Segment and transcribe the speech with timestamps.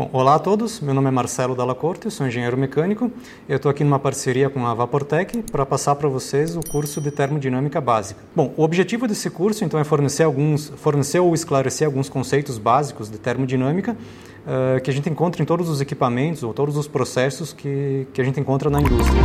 [0.00, 3.12] Bom, olá a todos, meu nome é Marcelo Dalla Corte, sou engenheiro mecânico.
[3.46, 7.10] Eu estou aqui numa parceria com a Vaportec para passar para vocês o curso de
[7.10, 8.18] termodinâmica básica.
[8.34, 13.10] Bom, o objetivo desse curso então é fornecer alguns, fornecer ou esclarecer alguns conceitos básicos
[13.10, 17.52] de termodinâmica uh, que a gente encontra em todos os equipamentos ou todos os processos
[17.52, 19.20] que, que a gente encontra na indústria.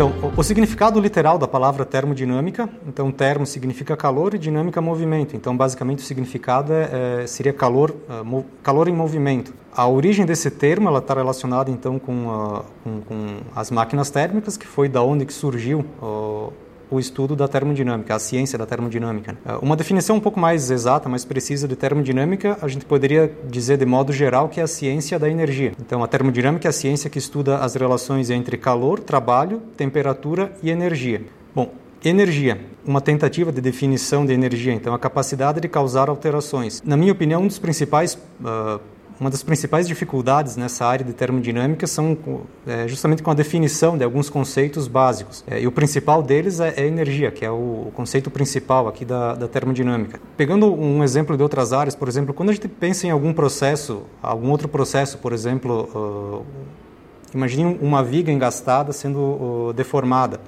[0.00, 5.36] Então, o, o, significado literal da palavra termodinâmica, então termo significa calor e dinâmica movimento.
[5.36, 7.94] Então, basicamente o significado é, é, seria calor,
[8.24, 9.52] mo, calor em movimento.
[9.70, 14.56] A origem desse termo ela está relacionada então com, uh, com, com, as máquinas térmicas,
[14.56, 16.50] que foi da onde que surgiu uh,
[16.90, 19.36] o estudo da termodinâmica, a ciência da termodinâmica.
[19.44, 23.76] É, uma definição um pouco mais exata, mais precisa de termodinâmica, a gente poderia dizer
[23.76, 25.72] de modo geral que é a ciência da energia.
[25.80, 30.70] Então, a termodinâmica é a ciência que estuda as relações entre calor, trabalho, temperatura e
[30.70, 31.22] energia.
[31.54, 31.72] Bom,
[32.02, 36.80] Energia, uma tentativa de definição de energia, então a capacidade de causar alterações.
[36.82, 38.80] Na minha opinião, um dos principais uh,
[39.20, 42.16] uma das principais dificuldades nessa área de termodinâmica são
[42.66, 45.44] é, justamente com a definição de alguns conceitos básicos.
[45.46, 49.34] É, e o principal deles é, é energia, que é o, conceito principal aqui da,
[49.34, 50.18] da, termodinâmica.
[50.38, 54.04] Pegando um exemplo de outras áreas, por exemplo, quando a gente pensa em algum processo,
[54.22, 56.46] algum outro processo, por exemplo, uh,
[57.34, 60.40] imagine uma viga engastada sendo uh, deformada.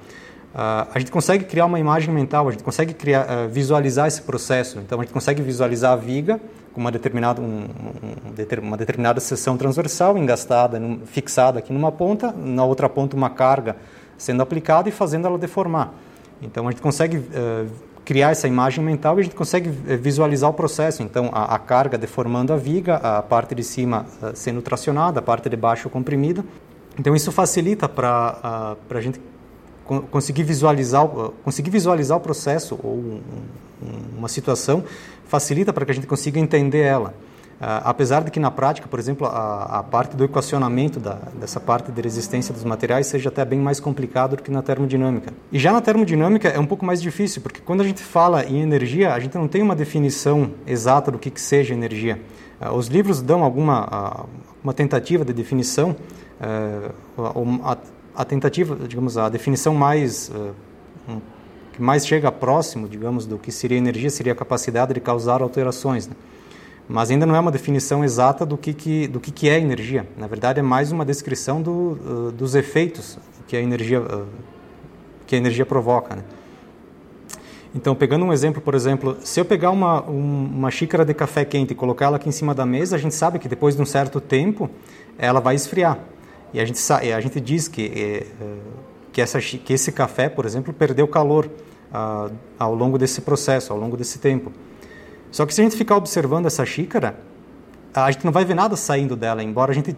[0.53, 4.21] Uh, a gente consegue criar uma imagem mental, a gente consegue criar, uh, visualizar esse
[4.21, 4.77] processo.
[4.77, 6.39] Então, a gente consegue visualizar a viga
[6.71, 12.63] com uma determinada, um, um, uma determinada seção transversal engastada, fixada aqui numa ponta, na
[12.63, 13.75] outra ponta uma carga
[14.15, 15.91] sendo aplicada e fazendo ela deformar.
[16.39, 17.67] Então, a gente consegue uh,
[18.05, 21.01] criar essa imagem mental e a gente consegue visualizar o processo.
[21.01, 25.49] Então, a, a carga deformando a viga, a parte de cima sendo tracionada, a parte
[25.49, 26.45] de baixo comprimida.
[26.99, 29.19] Então, isso facilita para a gente
[29.83, 31.05] conseguir visualizar,
[31.43, 33.21] conseguir visualizar o processo ou um,
[34.17, 34.83] uma situação
[35.27, 37.13] facilita para que a gente consiga entender ela.
[37.53, 41.59] Uh, apesar de que na prática, por exemplo, a, a parte do equacionamento da, dessa
[41.59, 45.33] parte de resistência dos materiais seja até bem mais complicado do que na termodinâmica.
[45.51, 48.61] E já na termodinâmica é um pouco mais difícil, porque quando a gente fala em
[48.61, 52.19] energia, a gente não tem uma definição exata do que, que seja energia.
[52.59, 54.29] Uh, os livros dão alguma uh,
[54.63, 55.95] uma tentativa de definição,
[58.15, 60.31] a, tentativa, digamos, a definição mais
[61.07, 61.19] um,
[61.73, 66.07] que mais chega próximo, digamos, do que seria energia seria a capacidade de causar alterações.
[66.07, 66.15] Né?
[66.87, 70.07] Mas ainda não é uma definição exata do que, que do que, que é energia.
[70.17, 74.27] Na verdade, é mais uma descrição do, uh, dos efeitos que a energia uh,
[75.25, 76.15] que a energia provoca.
[76.15, 76.23] Né?
[77.73, 81.43] Então, pegando um exemplo, por exemplo, se eu pegar uma, um, uma xícara de café
[81.43, 83.81] quente e colocar ela aqui em cima da mesa, a gente sabe que depois de
[83.81, 84.69] um certo tempo
[85.17, 85.97] ela vai esfriar.
[86.53, 88.27] E a gente, a gente diz que, é,
[89.11, 91.49] que, essa, que esse café, por exemplo, perdeu calor
[91.91, 94.51] ah, ao longo desse processo, ao longo desse tempo.
[95.31, 97.19] Só que se a gente ficar observando essa xícara,
[97.93, 99.95] a gente não vai ver nada saindo dela, embora a gente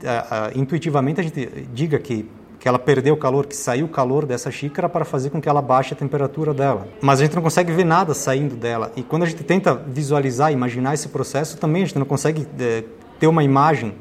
[0.56, 2.30] intuitivamente a gente diga que
[2.66, 5.94] que ela perdeu calor, que saiu calor dessa xícara para fazer com que ela baixe
[5.94, 6.88] a temperatura dela.
[7.00, 8.92] Mas a gente não consegue ver nada saindo dela.
[8.96, 12.84] E quando a gente tenta visualizar, imaginar esse processo, também a gente não consegue é,
[13.26, 13.96] ter uma imagem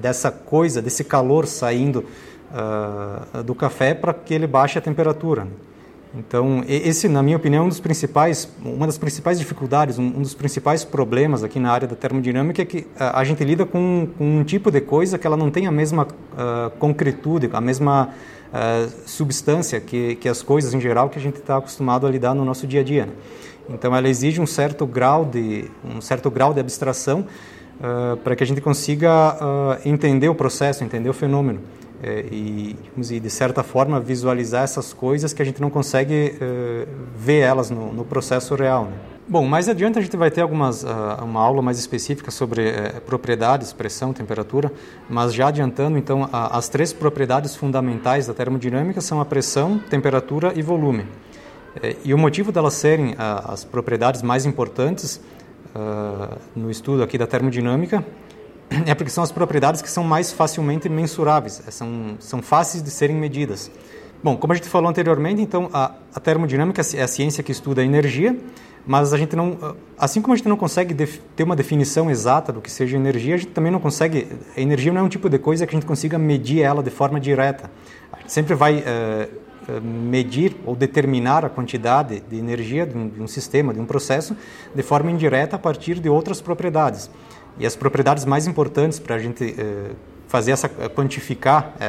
[0.00, 2.04] dessa coisa, desse calor saindo
[2.50, 5.46] uh, do café para que ele baixe a temperatura.
[6.16, 10.22] Então, esse, na minha opinião, é um dos principais, uma das principais dificuldades, um, um
[10.22, 14.38] dos principais problemas aqui na área da termodinâmica é que a gente lida com, com,
[14.40, 18.92] um tipo de coisa que ela não tem a mesma uh, concretude, a mesma uh,
[19.06, 22.44] substância que, que as coisas em geral que a gente está acostumado a lidar no
[22.44, 23.06] nosso dia a dia.
[23.06, 23.12] Né?
[23.70, 27.26] Então, ela exige um certo grau de um certo grau de abstração
[28.22, 32.76] para que a gente consiga uh, entender o processo, entender o fenômeno uh, e,
[33.20, 36.86] de certa forma, visualizar essas coisas que a gente não consegue eh,
[37.16, 38.84] ver elas no, no processo real.
[38.86, 38.92] Né?
[39.26, 40.84] Bom, mais adiante a gente vai ter algumas,
[41.22, 42.72] uma aula mais específica sobre
[43.06, 44.70] propriedades, pressão, temperatura,
[45.08, 50.60] mas já adiantando, então, as três propriedades fundamentais da termodinâmica são a pressão, temperatura e
[50.60, 51.06] volume.
[52.04, 55.20] E o motivo delas serem as propriedades mais importantes
[55.74, 58.04] uh, no estudo aqui da termodinâmica
[58.86, 62.90] é porque são as propriedades que são mais facilmente mensuráveis, é, são, são fáceis de
[62.90, 63.70] serem medidas.
[64.22, 67.82] Bom, como a gente falou anteriormente, então a, a termodinâmica é a ciência que estuda
[67.82, 68.34] a energia,
[68.86, 70.94] mas a gente não, ah, assim como a gente não consegue
[71.36, 74.26] ter uma definição exata do que seja energia, a gente também não consegue.
[74.56, 76.90] A energia não é um tipo de coisa que a gente consiga medir ela de
[76.90, 77.70] forma direta.
[78.12, 79.43] A gente sempre vai uh,
[79.82, 84.36] medir ou determinar a quantidade de energia de um, de um, sistema, de um processo,
[84.74, 87.10] de forma indireta a partir de outras propriedades.
[87.58, 89.90] E as propriedades mais importantes para a gente eh,
[90.26, 91.86] fazer essa quantificar eh,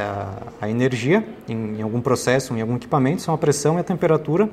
[0.60, 4.48] a energia em, em, algum processo, em algum equipamento, são a pressão e a temperatura,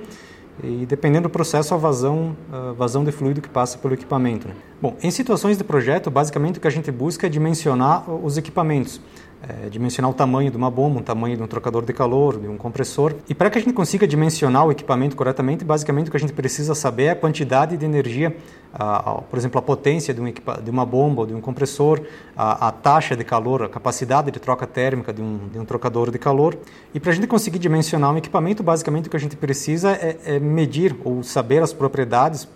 [0.64, 4.48] e dependendo do processo a vazão, a vazão de fluido que passa pelo equipamento.
[4.48, 4.56] Né?
[4.82, 9.00] Bom, em situações de projeto, basicamente o que a gente busca é dimensionar os equipamentos
[9.48, 12.48] é, dimensionar o tamanho de uma bomba, o tamanho de um trocador de calor, de
[12.48, 13.14] um compressor.
[13.28, 16.34] E para que a gente consiga dimensionar o equipamento corretamente, basicamente o que a gente
[16.34, 18.36] precisa saber é a quantidade de energia,
[18.74, 22.02] a, por exemplo, a potência de, um de uma bomba ou de um compressor,
[22.36, 26.10] a, a, taxa de calor, a capacidade de troca térmica de um, de um trocador
[26.10, 26.58] de calor.
[26.94, 30.18] E para a gente conseguir dimensionar um equipamento, basicamente o que a gente precisa é,
[30.26, 32.48] é medir ou saber as propriedades,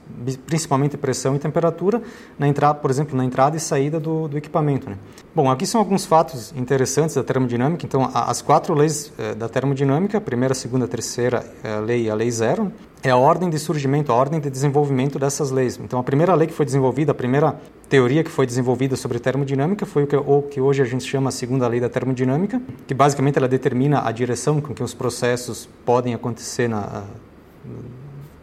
[0.48, 2.02] principalmente pressão e temperatura,
[2.40, 4.90] na entrada, por exemplo, na entrada e saída do, do equipamento.
[4.90, 4.98] Né?
[5.36, 7.86] Bom, aqui são alguns fatos interessantes da termodinâmica.
[7.86, 12.06] Então, as quatro leis eh, da termodinâmica, a primeira, a segunda, a terceira a lei
[12.06, 12.72] e a lei zero,
[13.04, 15.80] é a ordem de surgimento, a ordem de desenvolvimento dessas leis.
[15.82, 17.56] Então, a primeira lei que foi desenvolvida, a primeira
[17.88, 20.18] teoria que foi desenvolvida sobre termodinâmica foi o que,
[20.50, 24.12] que hoje a gente chama a segunda lei da termodinâmica, que basicamente ela determina a
[24.12, 27.04] direção com que os processos podem acontecer na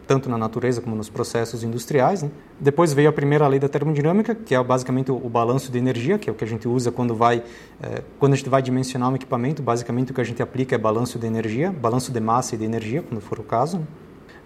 [0.07, 2.23] tanto na natureza como nos processos industriais.
[2.23, 2.29] Né?
[2.59, 6.17] Depois veio a primeira lei da termodinâmica, que é basicamente o, o, balanço de energia,
[6.17, 7.43] que é o que a gente usa quando vai
[7.81, 9.61] é, quando a gente vai dimensionar um equipamento.
[9.61, 12.65] Basicamente o que a gente aplica é balanço de energia, balanço de massa e de
[12.65, 13.81] energia, quando for o caso.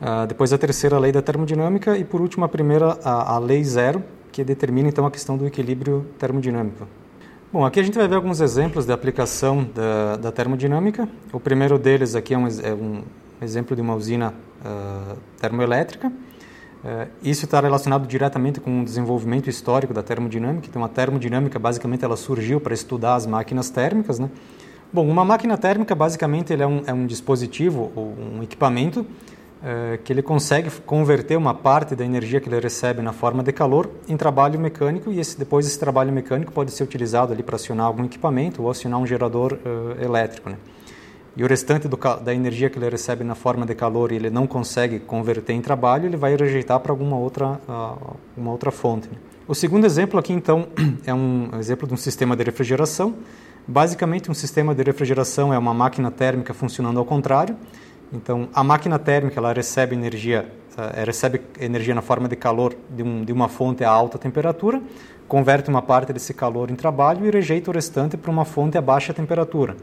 [0.01, 3.63] Uh, depois a terceira lei da termodinâmica e por último a primeira a, a lei
[3.63, 4.01] zero,
[4.31, 6.87] que determina então a questão do equilíbrio termodinâmico.
[7.51, 11.09] Bom, aqui a gente vai ver alguns exemplos de aplicação da, da termodinâmica.
[11.33, 13.01] O primeiro deles aqui é um, é um
[13.41, 16.07] exemplo de uma usina uh, termoelétrica.
[16.09, 20.67] Uh, isso está relacionado diretamente com o desenvolvimento histórico da termodinâmica.
[20.69, 24.19] Então, a termodinâmica, basicamente, ela surgiu para estudar as máquinas térmicas.
[24.19, 24.29] Né?
[24.93, 29.05] Bom, uma máquina térmica, basicamente, ele é, um, é um dispositivo ou um equipamento
[29.61, 33.51] uh, que ele consegue converter uma parte da energia que ele recebe na forma de
[33.51, 37.55] calor em trabalho mecânico e esse, depois esse trabalho mecânico pode ser utilizado ali para
[37.55, 39.57] acionar algum equipamento ou acionar um gerador
[40.01, 40.49] elétrico.
[40.49, 40.57] Né?
[41.39, 44.29] e o restante do, da energia que ele recebe na forma de calor e ele
[44.29, 49.09] não consegue converter em trabalho, ele vai rejeitar para alguma outra, uh, uma outra fonte.
[49.47, 50.67] O segundo exemplo aqui, então,
[51.07, 53.15] é um exemplo de um sistema de refrigeração.
[53.65, 57.55] Basicamente, um sistema de refrigeração é uma máquina térmica funcionando ao contrário.
[58.11, 63.03] Então, a máquina térmica ela recebe energia, uh, recebe energia na forma de calor de,
[63.03, 64.81] um, de uma fonte a alta temperatura,
[65.27, 68.81] converte uma parte desse calor em trabalho e rejeita o restante para uma fonte a
[68.81, 69.75] baixa temperatura.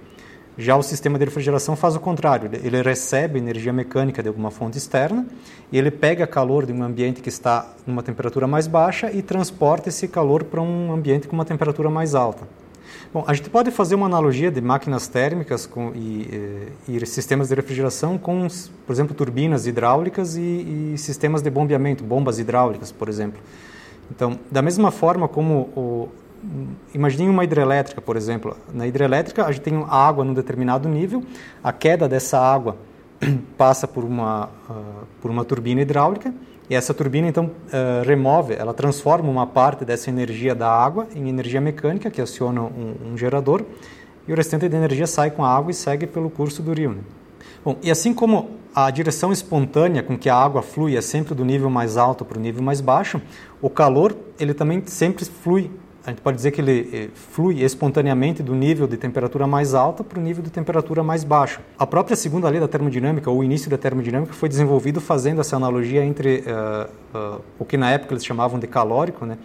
[0.59, 4.79] Já o sistema de refrigeração faz o contrário, ele recebe energia mecânica de alguma fonte
[4.79, 5.27] externa
[5.71, 9.91] e ele pega calor de um ambiente que está numa temperatura mais baixa e transporta
[9.91, 12.49] esse calor para um ambiente com uma temperatura mais alta.
[13.13, 17.49] Bom, a gente pode fazer uma analogia de máquinas térmicas com, e, e, e, sistemas
[17.49, 18.47] de refrigeração com,
[18.87, 23.41] por exemplo, turbinas hidráulicas e, e, sistemas de bombeamento, bombas hidráulicas, por exemplo.
[24.11, 26.09] Então, da mesma forma como o,
[26.95, 28.57] imagine uma hidrelétrica, por exemplo.
[28.73, 31.25] Na hidrelétrica, a gente tem água num determinado nível,
[31.63, 32.77] a queda dessa água
[33.57, 36.33] passa por uma, uh, por uma turbina hidráulica,
[36.69, 41.29] e essa turbina, então, uh, remove, ela transforma uma parte dessa energia da água em
[41.29, 43.65] energia mecânica, que aciona um, um gerador,
[44.27, 46.91] e o restante da energia sai com a água e segue pelo curso do rio.
[46.91, 47.03] Né?
[47.65, 51.45] Bom, e assim como a direção espontânea com que a água flui é sempre do
[51.45, 53.23] nível mais alto para o nível mais baixo,
[53.63, 55.71] o calor ele também sempre flui
[56.07, 60.05] a gente pode dizer que ele eh, flui espontaneamente do nível de temperatura mais alta
[60.05, 61.61] para o nível de temperatura mais baixo.
[61.77, 65.57] A própria segunda lei da termodinâmica, ou o início da termodinâmica, foi desenvolvido fazendo essa
[65.57, 69.37] analogia entre uh, uh, o que na época eles chamavam de calórico, né,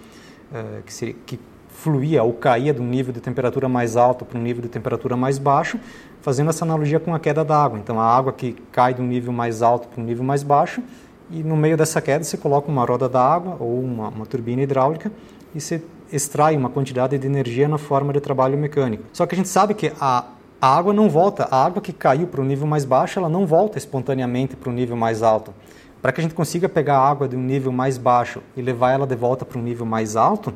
[0.51, 4.37] uh, que, seria, que fluía ou caía de um nível de temperatura mais alto para
[4.37, 5.79] um nível de temperatura mais baixo,
[6.21, 7.79] fazendo essa analogia com a queda da água.
[7.79, 10.83] Então, a água que cai de um nível mais alto para um nível mais baixo,
[11.31, 15.11] e no meio dessa queda você coloca uma roda d'água ou uma, uma turbina hidráulica
[15.55, 19.03] e você extrai uma quantidade de energia na forma de trabalho mecânico.
[19.13, 20.25] Só que a gente sabe que a,
[20.61, 23.45] a água não volta, a água que caiu para o nível mais baixo, ela não
[23.45, 25.53] volta espontaneamente para o nível mais alto.
[26.01, 28.91] Para que a gente consiga pegar a água de um nível mais baixo e levar
[28.91, 30.53] ela de volta para um nível mais alto,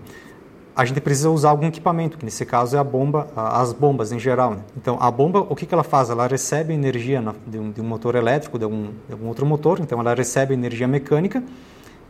[0.76, 4.20] a gente precisa usar algum equipamento, que nesse caso é a bomba, as bombas em
[4.20, 4.52] geral.
[4.52, 4.58] Né?
[4.76, 6.10] Então, a bomba, o que, que ela faz?
[6.10, 10.00] Ela recebe energia de, um, um motor elétrico, de algum, de algum outro motor, então
[10.02, 11.42] ela recebe energia mecânica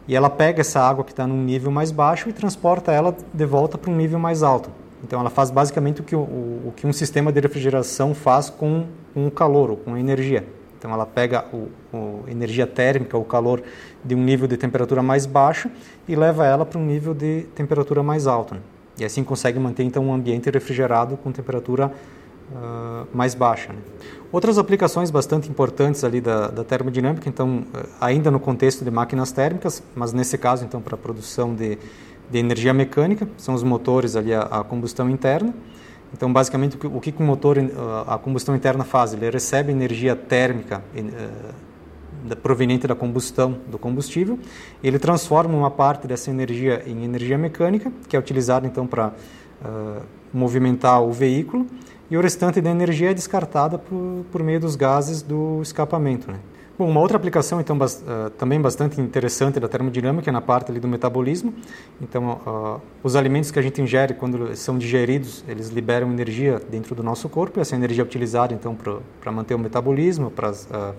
[0.07, 3.45] e ela pega essa água que está num nível mais baixo e transporta ela de
[3.45, 4.69] volta para um nível mais alto.
[5.03, 8.85] Então ela faz basicamente o que, o, o que um sistema de refrigeração faz com,
[9.13, 10.45] com o calor ou com a energia.
[10.77, 11.69] Então ela pega o,
[12.27, 13.61] energia térmica, o calor
[14.03, 15.69] de um nível de temperatura mais baixo
[16.07, 18.55] e leva ela para um nível de temperatura mais alto.
[18.55, 18.61] Né?
[18.99, 21.91] E assim consegue manter então um ambiente refrigerado com temperatura
[22.51, 23.73] uh, mais baixa.
[23.73, 23.79] Né?
[24.31, 27.63] Outras aplicações bastante importantes ali da, da, termodinâmica, então
[28.01, 31.77] ainda no contexto de máquinas térmicas, mas nesse caso então para a produção de,
[32.29, 35.53] de, energia mecânica, são os motores ali a, a combustão interna.
[36.13, 37.57] Então basicamente o que o, motor
[38.07, 39.13] a combustão interna faz?
[39.13, 40.81] Ele recebe energia térmica
[42.41, 44.39] proveniente da combustão do combustível.
[44.83, 49.11] Ele transforma uma parte dessa energia em energia mecânica, que é utilizada então para
[50.33, 51.65] movimentar o veículo,
[52.09, 56.31] e o restante da energia é descartada por, por meio dos gases do escapamento.
[56.31, 56.39] Né?
[56.77, 60.71] Bom, uma outra aplicação então bas, uh, também bastante interessante da termodinâmica é na parte
[60.71, 61.53] ali do metabolismo.
[62.01, 66.93] Então, uh, os alimentos que a gente ingere quando são digeridos, eles liberam energia dentro
[66.93, 67.59] do nosso corpo.
[67.59, 68.75] E essa energia é utilizada então
[69.21, 70.93] para manter o metabolismo, para as, uh,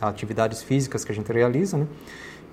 [0.00, 1.86] atividades físicas que a gente realiza, né?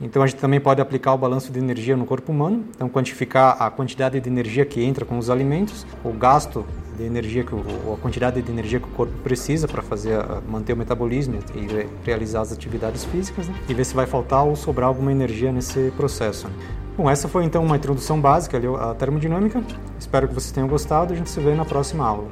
[0.02, 3.58] Então a gente também pode aplicar o balanço de energia no corpo humano, então quantificar
[3.60, 6.66] a quantidade de energia que entra com os alimentos, o gasto
[6.98, 10.74] de energia que o, a quantidade de energia que o corpo precisa para fazer manter
[10.74, 13.56] o metabolismo e realizar as atividades físicas, né?
[13.70, 16.48] e ver se vai faltar ou sobrar alguma energia nesse processo.
[16.48, 16.54] Né?
[16.98, 19.64] Bom, essa foi então uma introdução básica à termodinâmica.
[20.00, 21.14] Espero que vocês tenham gostado.
[21.14, 22.32] A gente se vê na próxima aula.